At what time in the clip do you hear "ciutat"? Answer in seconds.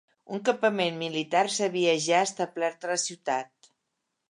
3.05-3.73